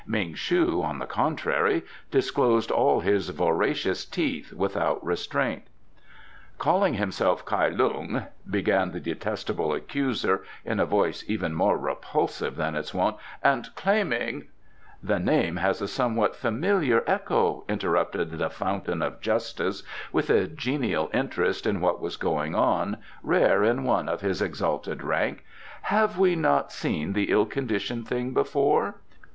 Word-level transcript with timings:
Ming 0.07 0.33
shu, 0.33 0.81
on 0.81 0.97
the 0.97 1.05
contrary, 1.05 1.83
disclosed 2.09 2.71
all 2.71 3.01
his 3.01 3.29
voracious 3.29 4.03
teeth 4.03 4.51
without 4.51 5.05
restraint. 5.05 5.67
"Calling 6.57 6.95
himself 6.95 7.45
Kai 7.45 7.69
Lung," 7.69 8.25
began 8.49 8.93
the 8.93 8.99
detestable 8.99 9.71
accuser, 9.75 10.43
in 10.65 10.79
a 10.79 10.87
voice 10.87 11.23
even 11.27 11.53
more 11.53 11.77
repulsive 11.77 12.55
than 12.55 12.73
its 12.75 12.95
wont, 12.95 13.17
"and 13.43 13.69
claiming" 13.75 14.47
"The 15.03 15.19
name 15.19 15.57
has 15.57 15.83
a 15.83 15.87
somewhat 15.87 16.35
familiar 16.35 17.03
echo," 17.05 17.63
interrupted 17.69 18.31
the 18.31 18.49
Fountain 18.49 19.03
of 19.03 19.21
Justice, 19.21 19.83
with 20.11 20.31
a 20.31 20.47
genial 20.47 21.11
interest 21.13 21.67
in 21.67 21.79
what 21.79 22.01
was 22.01 22.17
going 22.17 22.55
on, 22.55 22.97
rare 23.21 23.63
in 23.63 23.83
one 23.83 24.09
of 24.09 24.21
his 24.21 24.41
exalted 24.41 25.03
rank. 25.03 25.45
"Have 25.83 26.17
we 26.17 26.35
not 26.35 26.71
seen 26.71 27.13
the 27.13 27.29
ill 27.31 27.45
conditioned 27.45 28.07
thing 28.07 28.33
before?" 28.33 28.95